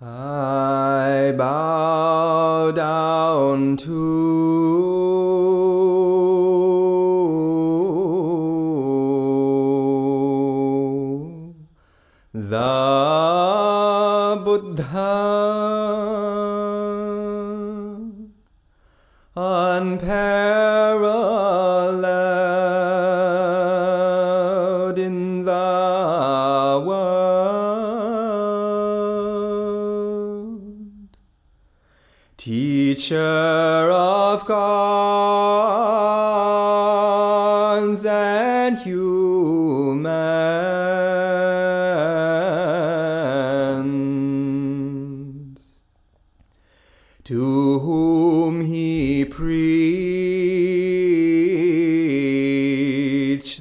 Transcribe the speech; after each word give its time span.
I 0.00 1.32
bow 1.38 2.72
down 2.72 3.76
to 3.76 5.14
the 12.34 14.42
Buddha, 14.44 14.82
unparalleled 19.36 21.43
teacher 32.44 33.88
of 33.90 34.44
gods 34.44 34.54
and 38.04 38.76
humans, 38.76 40.18
to 47.24 47.78
whom 47.78 48.60
he 48.66 49.24
preached 49.24 49.46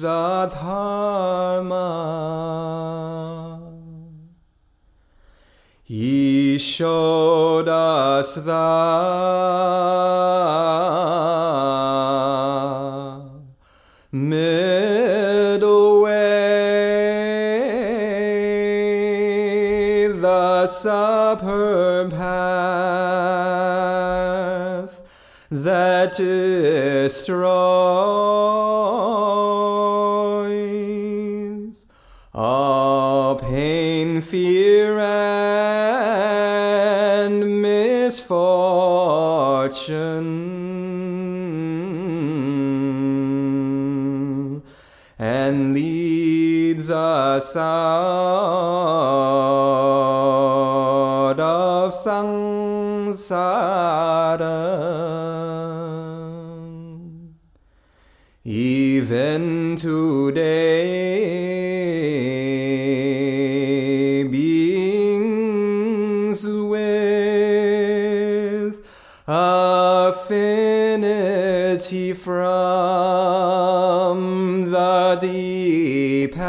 the 0.00 0.52
Dharma. 0.54 1.88
He 5.82 6.58
showed 6.58 7.66
us 7.66 8.07
the 8.26 8.50
middle 14.12 16.02
way, 16.02 16.08
the 20.08 20.66
superb 20.66 22.10
path 22.10 22.98
that 25.50 26.16
destroys 26.16 27.38
all 32.34 33.36
pain, 33.36 34.20
fear, 34.20 34.98
and 34.98 35.67
misfortune, 38.08 39.92
and 45.18 45.74
leads 45.74 46.90
us 46.90 47.54
out 47.54 47.68
of 51.38 51.92
samsara. 51.92 53.28
Even 58.42 59.76
today, 59.76 61.28
affinity 70.08 72.12
from 72.12 74.70
the 74.70 75.18
deep 75.20 76.34
past, 76.34 76.48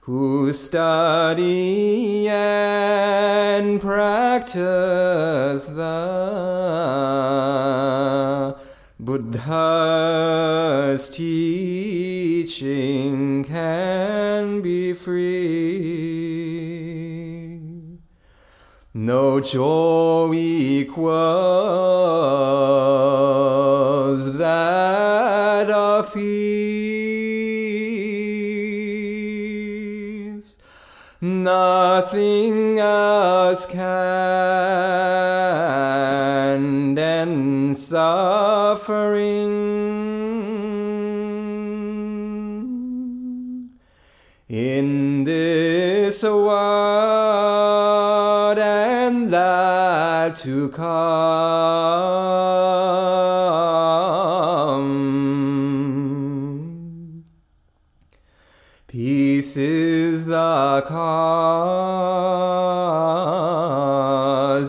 who 0.00 0.52
study 0.52 2.28
and 2.28 3.80
practice 3.80 5.66
the 5.66 6.16
Buddha's 8.98 11.10
teaching 11.10 12.64
can 13.44 14.62
be 14.62 14.92
free. 14.92 15.65
No 18.98 19.40
joy 19.40 20.32
equals 20.32 21.04
that 24.38 25.68
of 25.70 26.14
peace. 26.14 26.56
Nothing 31.20 32.78
else 32.78 33.66
can 33.66 33.86
end 36.96 37.76
suffering 37.76 39.52
in 44.48 45.24
this 45.24 46.22
world 46.22 47.25
to 50.36 50.68
come. 50.68 51.16
Peace 58.86 59.56
is 59.56 60.26
the 60.26 60.84
cause 60.86 61.16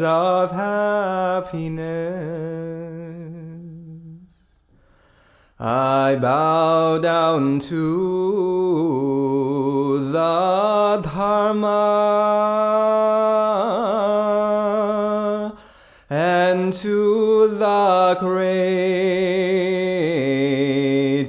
of 0.00 0.50
happiness. 0.52 1.80
I 5.58 6.16
bow 6.16 6.98
down 6.98 7.58
to 7.60 8.69
great 18.20 18.60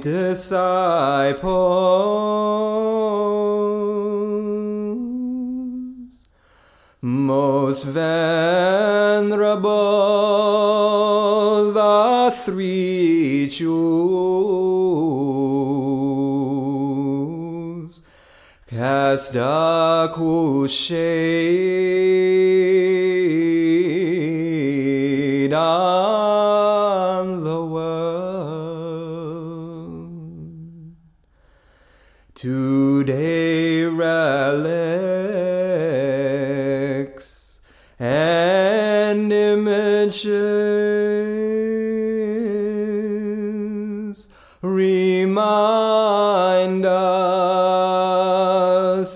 disciples 0.02 1.72
most 7.02 7.84
venerable, 7.86 9.32
the 11.72 12.30
three 12.44 13.48
jewels. 13.50 13.72
Cast 18.68 19.34
a 19.34 20.10
cool 20.14 20.68
shade 20.68 21.02
on 25.52 26.31
images 40.12 40.52
remind 44.60 45.64
us 46.84 47.24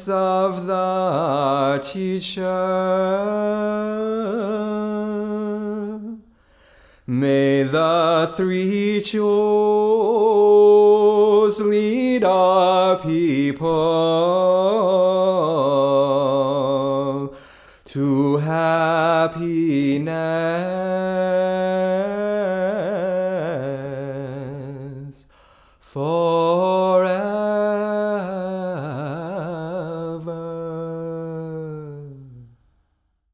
of 0.08 0.66
the 0.66 1.81
teacher. 1.84 2.43
May 7.06 7.62
the 7.62 8.32
three 8.34 9.00
jewels 9.02 9.31
lead 11.60 12.25
our 12.25 12.98
people 12.98 14.56
for 25.96 26.35